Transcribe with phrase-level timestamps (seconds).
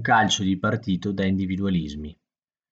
[0.00, 2.18] Calcio di partito da individualismi.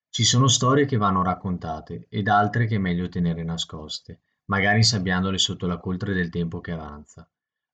[0.09, 5.37] Ci sono storie che vanno raccontate ed altre che è meglio tenere nascoste, magari insabbiandole
[5.37, 7.29] sotto la coltre del tempo che avanza.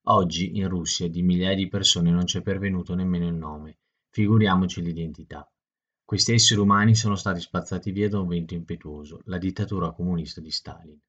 [0.07, 3.77] Oggi in Russia di migliaia di persone non c'è pervenuto nemmeno il nome,
[4.09, 5.49] figuriamoci l'identità.
[6.03, 10.51] Questi esseri umani sono stati spazzati via da un vento impetuoso, la dittatura comunista di
[10.51, 10.99] Stalin.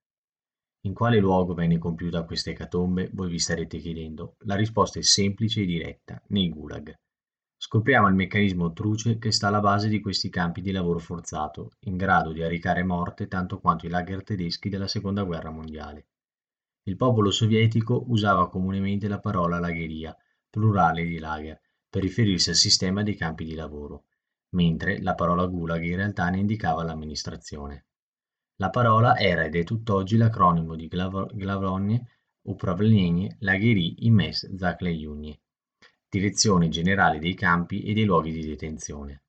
[0.82, 4.36] In quale luogo venne compiuta questa ecatombe, voi vi starete chiedendo?
[4.40, 6.96] La risposta è semplice e diretta, nei gulag.
[7.68, 11.96] Scopriamo il meccanismo truce che sta alla base di questi campi di lavoro forzato, in
[11.96, 16.06] grado di arrecare morte tanto quanto i lager tedeschi della seconda guerra mondiale.
[16.84, 20.16] Il popolo sovietico usava comunemente la parola lagheria,
[20.48, 21.60] plurale di lager,
[21.90, 24.04] per riferirsi al sistema dei campi di lavoro,
[24.50, 27.86] mentre la parola gulag in realtà ne indicava l'amministrazione.
[28.58, 32.06] La parola era ed è tutt'oggi l'acronimo di Glavonye,
[32.42, 35.40] Upravlenie Lagheri i Mes Zakhlejunye
[36.08, 39.22] Direzione generale dei campi e dei luoghi di detenzione.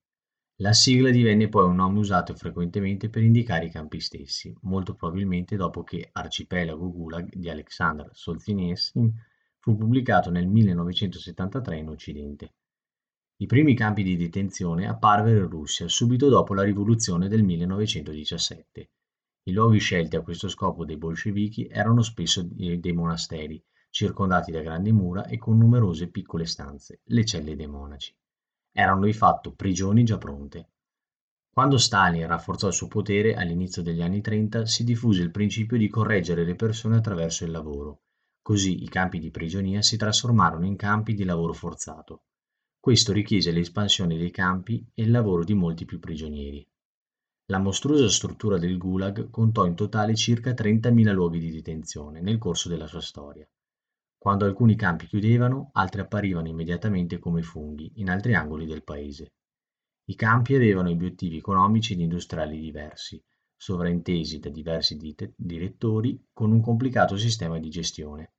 [0.57, 5.55] La sigla divenne poi un nome usato frequentemente per indicare i campi stessi, molto probabilmente
[5.55, 9.11] dopo che Arcipelago Gulag di Aleksandr Solzhenitsyn
[9.57, 12.53] fu pubblicato nel 1973 in Occidente.
[13.37, 18.89] I primi campi di detenzione apparvero in Russia subito dopo la rivoluzione del 1917.
[19.43, 23.63] I luoghi scelti a questo scopo dai bolscevichi erano spesso dei monasteri,
[23.97, 28.15] circondati da grandi mura e con numerose piccole stanze, le celle dei monaci.
[28.71, 30.69] Erano di fatto prigioni già pronte.
[31.49, 35.89] Quando Stalin rafforzò il suo potere all'inizio degli anni 30 si diffuse il principio di
[35.89, 38.01] correggere le persone attraverso il lavoro.
[38.39, 42.25] Così i campi di prigionia si trasformarono in campi di lavoro forzato.
[42.79, 46.63] Questo richiese l'espansione dei campi e il lavoro di molti più prigionieri.
[47.45, 52.69] La mostruosa struttura del Gulag contò in totale circa 30.000 luoghi di detenzione nel corso
[52.69, 53.49] della sua storia.
[54.19, 59.33] Quando alcuni campi chiudevano, altri apparivano immediatamente come funghi in altri angoli del paese.
[60.05, 63.23] I campi avevano obiettivi economici ed industriali diversi,
[63.55, 64.97] sovraintesi da diversi
[65.35, 68.33] direttori con un complicato sistema di gestione.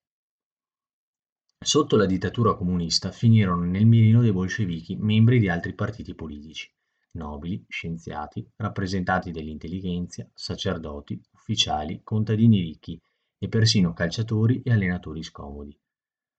[1.60, 6.72] Sotto la dittatura comunista finirono nel mirino dei bolscevichi membri di altri partiti politici,
[7.12, 13.00] nobili, scienziati, rappresentanti dell'intelligenza, sacerdoti, ufficiali, contadini ricchi
[13.38, 15.78] e persino calciatori e allenatori scomodi.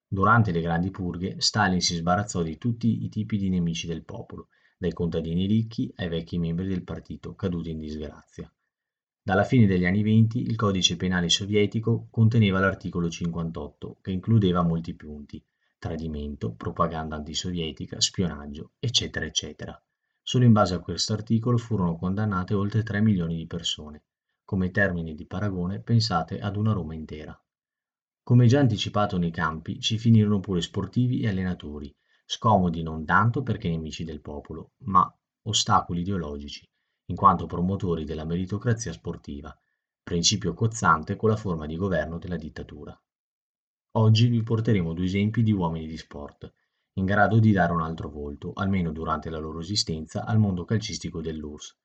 [0.07, 4.47] Durante le grandi purghe Stalin si sbarazzò di tutti i tipi di nemici del popolo,
[4.77, 8.51] dai contadini ricchi ai vecchi membri del partito caduti in disgrazia.
[9.21, 14.95] Dalla fine degli anni venti il codice penale sovietico conteneva l'articolo 58, che includeva molti
[14.95, 15.43] punti,
[15.77, 19.79] tradimento, propaganda antisovietica, spionaggio, eccetera, eccetera.
[20.23, 24.03] Solo in base a questo articolo furono condannate oltre 3 milioni di persone.
[24.49, 27.39] Come termine di paragone pensate ad una Roma intera.
[28.23, 31.95] Come già anticipato nei campi, ci finirono pure sportivi e allenatori,
[32.25, 35.07] scomodi non tanto perché nemici del popolo, ma
[35.43, 36.67] ostacoli ideologici,
[37.09, 39.55] in quanto promotori della meritocrazia sportiva,
[40.01, 42.99] principio cozzante con la forma di governo della dittatura.
[43.97, 46.51] Oggi vi porteremo due esempi di uomini di sport,
[46.93, 51.21] in grado di dare un altro volto, almeno durante la loro esistenza, al mondo calcistico
[51.21, 51.77] dell'URSS,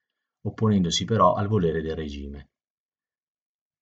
[0.45, 2.49] opponendosi però al volere del regime.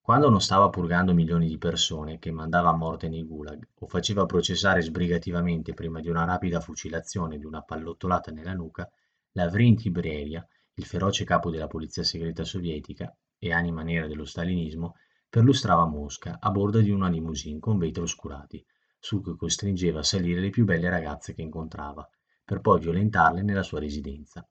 [0.04, 4.26] Quando non stava purgando milioni di persone, che mandava a morte nei gulag, o faceva
[4.26, 8.90] processare sbrigativamente prima di una rapida fucilazione di una pallottolata nella nuca,
[9.34, 14.96] Lavrenti Beria, il feroce capo della polizia segreta sovietica e anima nera dello stalinismo,
[15.28, 18.66] perlustrava Mosca a bordo di una limousine con vetri oscurati,
[18.98, 22.04] su cui costringeva a salire le più belle ragazze che incontrava,
[22.44, 24.44] per poi violentarle nella sua residenza.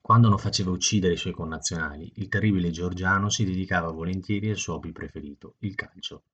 [0.00, 4.74] Quando non faceva uccidere i suoi connazionali, il terribile Giorgiano si dedicava volentieri al suo
[4.74, 6.24] hobby preferito, il calcio.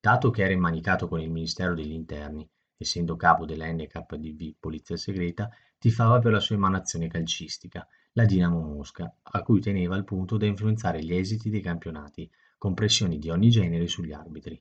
[0.00, 5.50] Dato che era immanicato con il Ministero degli Interni, essendo capo della NKDV Polizia Segreta,
[5.78, 10.46] tifava per la sua emanazione calcistica, la Dinamo Mosca, a cui teneva al punto da
[10.46, 14.60] influenzare gli esiti dei campionati, con pressioni di ogni genere sugli arbitri.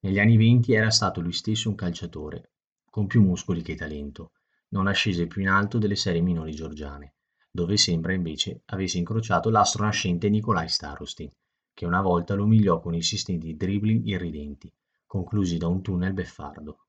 [0.00, 2.50] Negli anni venti era stato lui stesso un calciatore,
[2.90, 4.32] con più muscoli che talento,
[4.72, 7.14] non ascese più in alto delle serie minori georgiane,
[7.50, 11.30] dove sembra invece avesse incrociato l'astro nascente Nikolai Starostin,
[11.74, 14.72] che una volta lo umiliò con insistenti dribbling irridenti,
[15.06, 16.86] conclusi da un tunnel beffardo.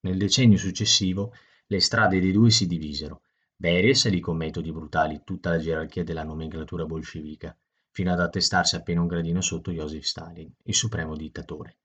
[0.00, 1.32] Nel decennio successivo
[1.66, 3.22] le strade dei due si divisero.
[3.56, 7.56] Beria salì con metodi brutali tutta la gerarchia della nomenclatura bolscevica,
[7.90, 11.78] fino ad attestarsi appena un gradino sotto Joseph Stalin, il supremo dittatore.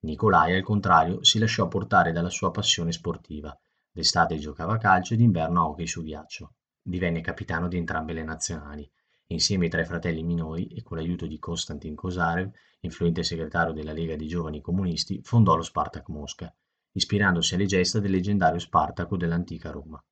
[0.00, 3.58] Nikolai, al contrario, si lasciò portare dalla sua passione sportiva,
[3.96, 6.54] D'estate giocava a calcio e d'inverno a hockey su ghiaccio.
[6.82, 8.90] Divenne capitano di entrambe le nazionali
[9.28, 12.50] insieme ai tre fratelli minori e con l'aiuto di Konstantin Kosarev,
[12.80, 16.54] influente segretario della Lega dei Giovani Comunisti, fondò lo Spartak Mosca,
[16.92, 20.02] ispirandosi alle gesta del leggendario Spartaco dell'antica Roma.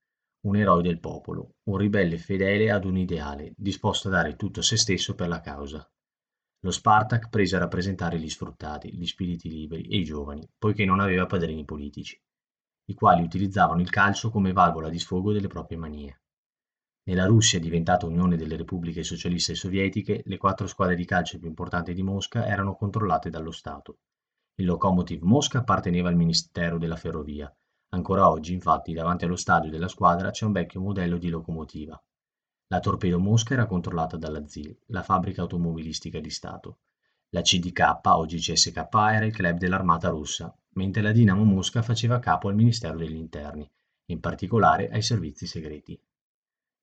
[0.45, 4.77] un eroe del popolo, un ribelle fedele ad un ideale, disposto a dare tutto se
[4.77, 5.89] stesso per la causa.
[6.61, 10.99] Lo Spartak prese a rappresentare gli sfruttati, gli spiriti liberi e i giovani, poiché non
[10.99, 12.21] aveva padrini politici,
[12.87, 16.21] i quali utilizzavano il calcio come valvola di sfogo delle proprie manie.
[17.05, 21.95] Nella Russia diventata Unione delle Repubbliche Socialiste Sovietiche, le quattro squadre di calcio più importanti
[21.95, 23.99] di Mosca erano controllate dallo Stato.
[24.55, 27.53] Il Lokomotiv Mosca apparteneva al Ministero della Ferrovia.
[27.95, 32.01] Ancora oggi, infatti, davanti allo stadio della squadra c'è un vecchio modello di locomotiva.
[32.69, 36.79] La Torpedo Mosca era controllata dalla ZIL, la fabbrica automobilistica di Stato.
[37.35, 42.49] La CDK, oggi CSK, era il club dell'armata russa, mentre la Dinamo Mosca faceva capo
[42.49, 43.67] al Ministero degli Interni,
[44.11, 45.99] in particolare ai servizi segreti.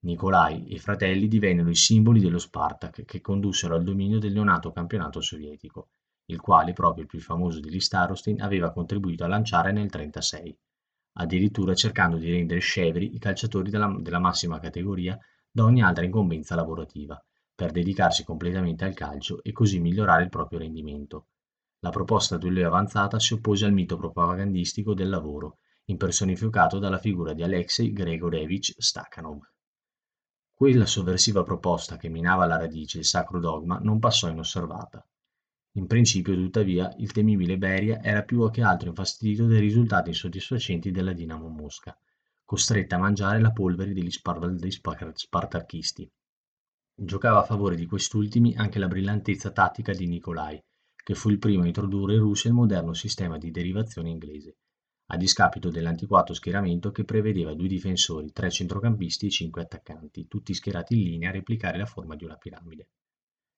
[0.05, 4.71] Nikolai e i fratelli divennero i simboli dello Spartak che condussero al dominio del neonato
[4.71, 5.89] campionato sovietico,
[6.25, 10.57] il quale proprio il più famoso degli Starostin aveva contribuito a lanciare nel 1936,
[11.19, 15.15] addirittura cercando di rendere scevri i calciatori della, della massima categoria
[15.51, 17.23] da ogni altra incombenza lavorativa,
[17.59, 21.27] per dedicarsi completamente al calcio e così migliorare il proprio rendimento.
[21.79, 25.57] La proposta di lui avanzata si oppose al mito propagandistico del lavoro,
[25.87, 29.41] impersonificato dalla figura di Alexei Gregorevich Stakhanov.
[30.53, 35.05] Quella sovversiva proposta che minava alla radice il sacro dogma non passò inosservata.
[35.73, 41.11] In principio, tuttavia, il temibile Beria era più che altro infastidito dai risultati insoddisfacenti della
[41.11, 41.93] Dinamo Mosca,
[42.45, 46.09] costretta a mangiare la polvere degli spartachisti.
[47.01, 50.61] Giocava a favore di quest'ultimi anche la brillantezza tattica di Nicolai,
[51.01, 54.57] che fu il primo a introdurre in Russia il moderno sistema di derivazione inglese,
[55.05, 61.01] a discapito dell'antiquato schieramento che prevedeva due difensori, tre centrocampisti e cinque attaccanti, tutti schierati
[61.01, 62.89] in linea a replicare la forma di una piramide.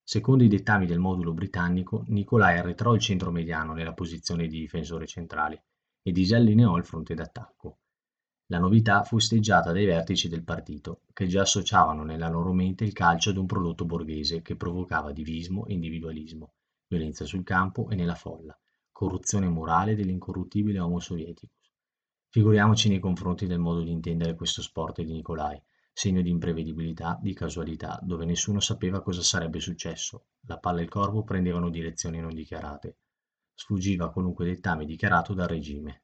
[0.04, 5.08] Secondo i dettami del modulo britannico, Nicolai arretrò il centro mediano nella posizione di difensore
[5.08, 5.66] centrale
[6.04, 7.80] e disallineò il fronte d'attacco.
[8.52, 12.92] La novità fu steggiata dai vertici del partito, che già associavano nella loro mente il
[12.92, 16.52] calcio ad un prodotto borghese che provocava divismo e individualismo,
[16.88, 18.54] violenza sul campo e nella folla,
[18.92, 21.72] corruzione morale dell'incorruttibile Homo Sovieticus.
[22.28, 25.58] Figuriamoci nei confronti del modo di intendere questo sport di Nicolai,
[25.94, 30.26] segno di imprevedibilità, di casualità, dove nessuno sapeva cosa sarebbe successo.
[30.42, 32.98] La palla e il corpo prendevano direzioni non dichiarate.
[33.54, 36.02] Sfuggiva qualunque dettame dichiarato dal regime.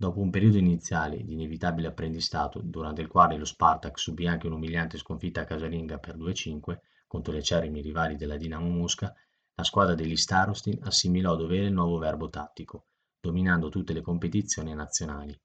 [0.00, 4.96] Dopo un periodo iniziale di inevitabile apprendistato, durante il quale lo Spartak subì anche un'umiliante
[4.96, 6.78] sconfitta casalinga per 2-5
[7.08, 9.12] contro le acerrimi rivali della Dinamo Mosca,
[9.54, 12.86] la squadra degli Starostin assimilò a dovere il nuovo verbo tattico,
[13.18, 15.36] dominando tutte le competizioni nazionali.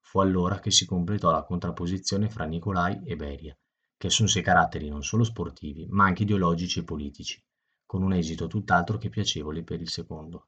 [0.00, 3.54] Fu allora che si completò la contrapposizione fra Nicolai e Beria,
[3.98, 7.38] che assunse caratteri non solo sportivi, ma anche ideologici e politici,
[7.84, 10.46] con un esito tutt'altro che piacevole per il secondo.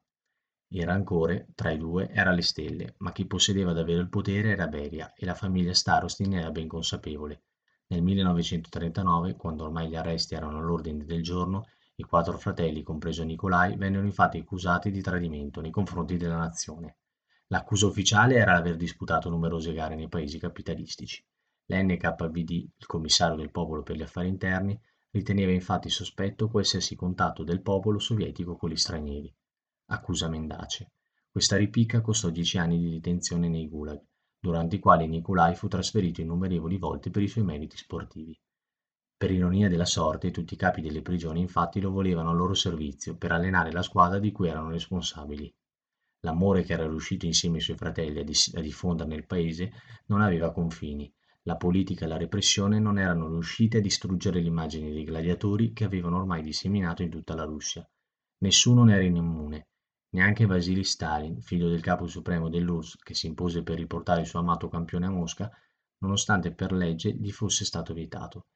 [0.75, 4.65] Il rancore, tra i due, era alle stelle, ma chi possedeva davvero il potere era
[4.65, 7.43] Beria e la famiglia Starostin ne era ben consapevole.
[7.89, 11.67] Nel 1939, quando ormai gli arresti erano all'ordine del giorno,
[11.97, 16.97] i quattro fratelli, compreso Nikolai, vennero infatti accusati di tradimento nei confronti della nazione.
[17.49, 21.23] L'accusa ufficiale era l'aver disputato numerose gare nei paesi capitalistici.
[21.65, 24.75] L'NKVD, il commissario del popolo per gli affari interni,
[25.11, 29.31] riteneva infatti sospetto qualsiasi contatto del popolo sovietico con gli stranieri.
[29.93, 30.93] Accusa mendace.
[31.29, 34.01] Questa ripicca costò dieci anni di detenzione nei gulag,
[34.39, 38.35] durante i quali Nikolai fu trasferito innumerevoli volte per i suoi meriti sportivi.
[39.15, 43.15] Per ironia della sorte tutti i capi delle prigioni infatti lo volevano al loro servizio
[43.15, 45.53] per allenare la squadra di cui erano responsabili.
[46.21, 49.73] L'amore che era riuscito insieme ai suoi fratelli a, diffondere nel paese
[50.07, 51.13] non aveva confini.
[51.43, 56.17] La politica e la repressione non erano riuscite a distruggere l'immagine dei gladiatori che avevano
[56.17, 57.87] ormai disseminato in tutta la Russia.
[58.39, 59.67] Nessuno ne era immune,
[60.13, 64.39] neanche Vasily Stalin, figlio del capo supremo dell'URSS che si impose per riportare il suo
[64.39, 65.51] amato campione a Mosca,
[65.99, 68.47] nonostante per legge gli fosse stato vietato.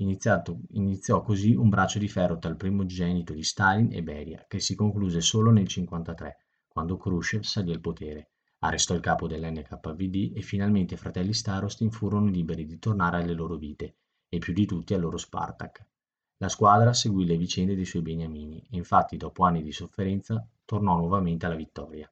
[0.00, 4.60] Iniziato, iniziò così un braccio di ferro tra il primogenito di Stalin e Beria, che
[4.60, 6.36] si concluse solo nel 1953,
[6.68, 12.26] quando Khrushchev salì al potere, arrestò il capo dell'NKVD e finalmente i fratelli Starostin furono
[12.26, 13.96] liberi di tornare alle loro vite,
[14.28, 15.86] e più di tutti al loro Spartak.
[16.36, 20.96] La squadra seguì le vicende dei suoi beniamini e infatti dopo anni di sofferenza tornò
[20.96, 22.08] nuovamente alla vittoria.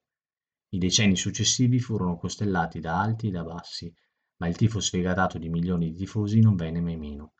[0.70, 3.94] I decenni successivi furono costellati da alti e da bassi,
[4.38, 7.34] ma il tifo sfegatato di milioni di tifosi non venne mai meno.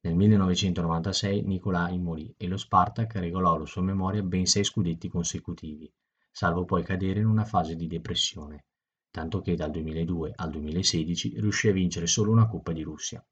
[0.00, 5.88] Nel 1996 Nicolai morì e lo Spartak regalò alla sua memoria ben sei scudetti consecutivi,
[6.32, 8.64] salvo poi cadere in una fase di depressione,
[9.12, 13.24] tanto che dal 2002 al 2016 riuscì a vincere solo una Coppa di Russia.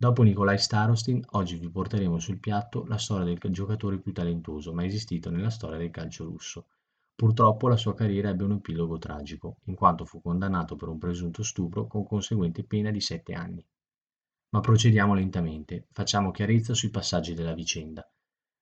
[0.00, 4.86] Dopo Nikolai Starostin, oggi vi porteremo sul piatto la storia del giocatore più talentuoso mai
[4.86, 6.68] esistito nella storia del calcio russo,
[7.18, 11.42] Purtroppo la sua carriera ebbe un epilogo tragico, in quanto fu condannato per un presunto
[11.42, 13.66] stupro con conseguente pena di sette anni.
[14.50, 18.08] Ma procediamo lentamente, facciamo chiarezza sui passaggi della vicenda.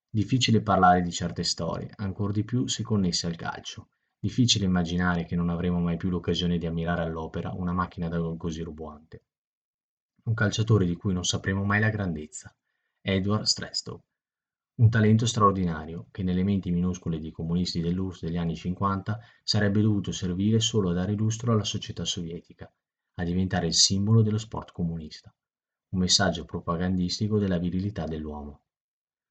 [0.08, 3.90] Difficile parlare di certe storie, ancor di più se connesse al calcio.
[4.18, 8.38] Difficile immaginare che non avremo mai più l'occasione di ammirare all'opera una macchina da gol
[8.38, 9.24] così roboante.
[10.26, 12.54] Un calciatore di cui non sapremo mai la grandezza.
[13.00, 14.00] Edward Strestow.
[14.76, 20.12] Un talento straordinario, che nelle menti minuscole dei comunisti dell'URSS degli anni 50 sarebbe dovuto
[20.12, 22.72] servire solo a dare lustro alla società sovietica,
[23.14, 25.34] a diventare il simbolo dello sport comunista
[25.90, 28.62] un messaggio propagandistico della virilità dell'uomo.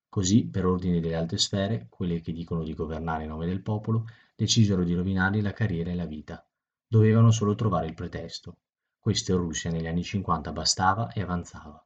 [0.08, 4.06] Così, per ordine delle alte sfere, quelle che dicono di governare in nome del popolo,
[4.36, 6.48] decisero di rovinargli la carriera e la vita.
[6.88, 8.58] Dovevano solo trovare il pretesto.
[9.06, 11.80] Questo in Russia negli anni 50 bastava e avanzava.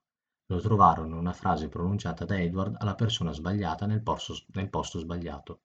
[0.46, 5.64] Lo trovarono una frase pronunciata da Edward alla persona sbagliata nel posto, nel posto sbagliato.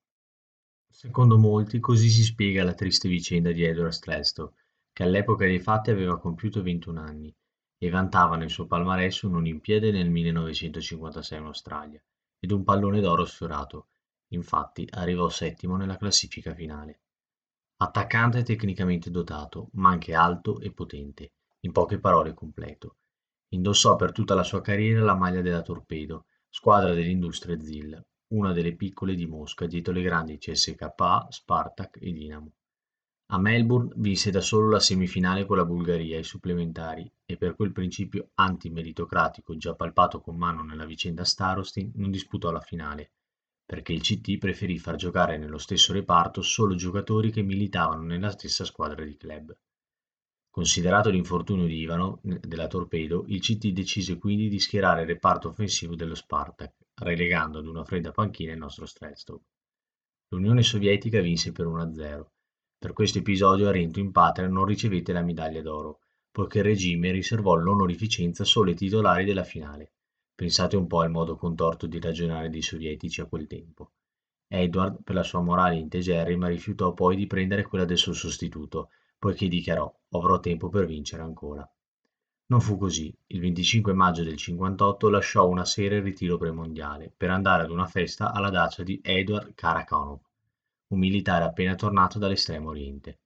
[0.85, 4.51] Secondo molti, così si spiega la triste vicenda di Edward Strelstow,
[4.91, 7.33] che all'epoca dei fatti aveva compiuto 21 anni
[7.77, 12.03] e vantava nel suo palmarès un'Olimpiade nel 1956 in Australia
[12.37, 13.87] ed un pallone d'oro sfiorato,
[14.33, 16.99] infatti arrivò settimo nella classifica finale.
[17.77, 21.31] Attaccante tecnicamente dotato, ma anche alto e potente,
[21.65, 22.97] in poche parole completo.
[23.49, 28.75] Indossò per tutta la sua carriera la maglia della Torpedo, squadra dell'Industria ZIL, una delle
[28.75, 32.51] piccole di Mosca dietro le grandi CSKA, Spartak e Dinamo.
[33.29, 37.71] A Melbourne vinse da solo la semifinale con la Bulgaria ai supplementari e per quel
[37.71, 43.13] principio anti-meritocratico già palpato con mano nella vicenda Starostin non disputò la finale,
[43.65, 48.63] perché il CT preferì far giocare nello stesso reparto solo giocatori che militavano nella stessa
[48.63, 49.57] squadra di club.
[50.55, 55.95] Considerato l'infortunio di Ivanov della Torpedo, il CT decise quindi di schierare il reparto offensivo
[55.95, 59.41] dello Spartak, relegando ad una fredda panchina il nostro Streltsov.
[60.29, 62.25] L'Unione Sovietica vinse per 1-0
[62.77, 65.99] per questo episodio Arento in patria non ricevette la medaglia d'oro,
[66.31, 69.91] poiché il regime riservò l'onorificenza solo ai titolari della finale.
[70.33, 73.91] Pensate un po' al modo contorto di ragionare dei sovietici a quel tempo.
[74.47, 79.47] Edward, per la sua morale integerrima, rifiutò poi di prendere quella del suo sostituto, poiché
[79.47, 81.69] dichiarò avrò tempo per vincere ancora.
[82.47, 83.13] Non fu così.
[83.27, 87.87] Il 25 maggio del 58 lasciò una sera il ritiro premondiale per andare ad una
[87.87, 90.19] festa alla dacia di Edward Karakanov,
[90.87, 93.19] un militare appena tornato dall'Estremo Oriente.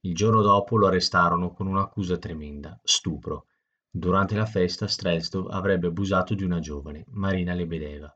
[0.00, 3.46] Il giorno dopo lo arrestarono con un'accusa tremenda, stupro.
[3.88, 8.14] Durante la festa Streltsov avrebbe abusato di una giovane, Marina Lebedeva.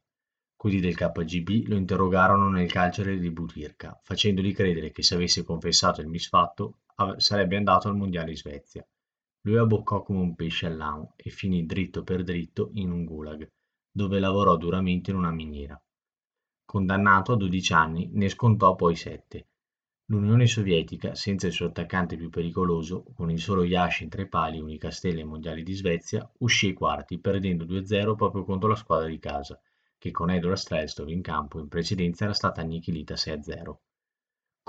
[0.55, 6.01] Quelli del KGB lo interrogarono nel carcere di Butyrka, facendogli credere che se avesse confessato
[6.01, 6.81] il misfatto
[7.17, 8.87] sarebbe andato al mondiale in Svezia.
[9.43, 13.51] Lui abboccò come un pesce all'amo e finì dritto per dritto in un gulag,
[13.91, 15.81] dove lavorò duramente in una miniera.
[16.65, 19.49] Condannato a 12 anni, ne scontò poi sette.
[20.11, 24.59] L'Unione Sovietica, senza il suo attaccante più pericoloso, con il solo Yashin tra i pali,
[24.59, 29.07] unica stella ai mondiali di Svezia, uscì ai quarti, perdendo 2-0 proprio contro la squadra
[29.09, 29.61] di casa,
[29.99, 33.79] che con Edward Strelstov in campo in precedenza era stata annichilita 6-0.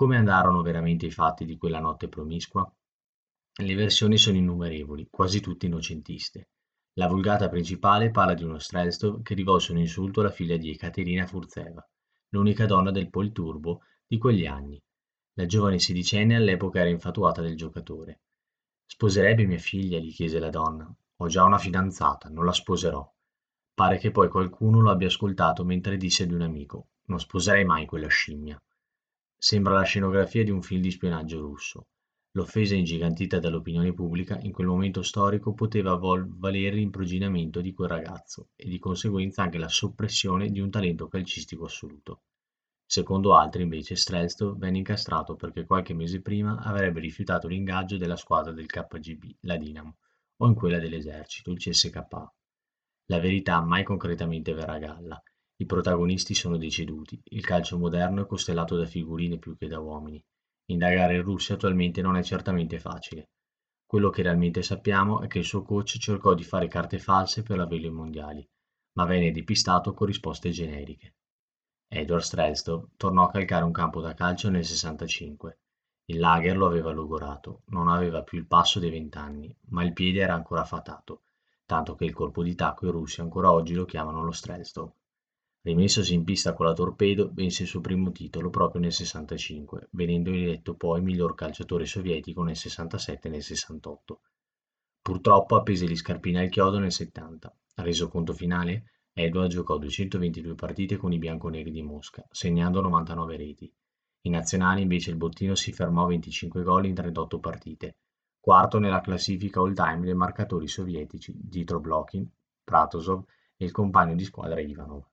[0.02, 2.68] Come andarono veramente i fatti di quella notte promiscua?
[3.62, 6.50] Le versioni sono innumerevoli, quasi tutte innocentiste.
[6.94, 11.28] La vulgata principale parla di uno Strelstov che rivolse un insulto alla figlia di Ekaterina
[11.28, 11.88] Furzeva,
[12.30, 14.82] l'unica donna del Polturbo di quegli anni.
[15.34, 18.22] La giovane sedicenne all'epoca era infatuata del giocatore.
[18.84, 20.00] Sposerebbe mia figlia?
[20.00, 20.92] gli chiese la donna.
[21.18, 23.08] Ho già una fidanzata, non la sposerò.
[23.76, 27.86] Pare che poi qualcuno lo abbia ascoltato mentre disse ad un amico: Non sposerei mai
[27.86, 28.60] quella scimmia.
[29.44, 31.88] Sembra la scenografia di un film di spionaggio russo.
[32.34, 38.70] L'offesa ingigantita dall'opinione pubblica in quel momento storico poteva valere l'imprigionamento di quel ragazzo e
[38.70, 42.22] di conseguenza anche la soppressione di un talento calcistico assoluto.
[42.86, 48.52] Secondo altri invece Streltsov venne incastrato perché qualche mese prima avrebbe rifiutato l'ingaggio della squadra
[48.52, 49.98] del KGB, la Dinamo,
[50.38, 52.32] o in quella dell'esercito, il CSKA.
[53.06, 55.24] La verità mai concretamente verrà a galla.
[55.62, 60.20] I protagonisti sono deceduti, il calcio moderno è costellato da figurine più che da uomini.
[60.72, 63.30] Indagare in Russia attualmente non è certamente facile.
[63.86, 67.60] Quello che realmente sappiamo è che il suo coach cercò di fare carte false per
[67.60, 68.50] averlo ai mondiali,
[68.94, 71.14] ma venne depistato con risposte generiche.
[71.88, 75.60] Edward Strelstov tornò a calcare un campo da calcio nel 65.
[76.06, 80.22] Il lager lo aveva logorato, non aveva più il passo dei vent'anni, ma il piede
[80.22, 81.22] era ancora fatato,
[81.68, 84.92] tanto che il colpo di tacco i russi ancora oggi lo chiamano lo Strelstov.
[85.64, 90.32] Rimessosi in pista con la Torpedo, vinse il suo primo titolo proprio nel 65, venendo
[90.32, 94.22] eletto poi miglior calciatore sovietico nel 67 e nel 68.
[95.04, 97.56] Purtroppo appese gli scarpini al chiodo nel 70.
[97.76, 103.72] Al resoconto finale, Edward giocò 222 partite con i bianconeri di Mosca, segnando 99 reti.
[104.22, 107.98] In nazionale invece il bottino si fermò a 25 gol in 38 partite,
[108.40, 112.28] quarto nella classifica all-time dei marcatori sovietici dietro Blokin,
[112.64, 113.26] Pratosov
[113.58, 115.06] e il compagno di squadra Ivanov.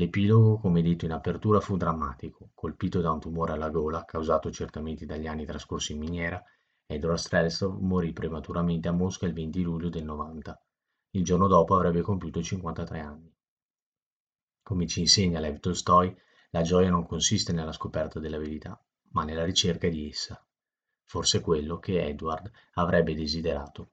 [0.00, 2.52] L'epilogo, come detto in apertura, fu drammatico.
[2.54, 6.42] Colpito da un tumore alla gola, causato certamente dagli anni trascorsi in miniera,
[6.86, 10.58] Edward Streltsov morì prematuramente a Mosca il 20 luglio del 90.
[11.10, 13.30] Il giorno dopo avrebbe compiuto 53 anni.
[14.62, 16.16] Come ci insegna Lev Tolstoi,
[16.48, 20.42] la gioia non consiste nella scoperta della verità, ma nella ricerca di essa.
[21.04, 23.90] Forse quello che Edward avrebbe desiderato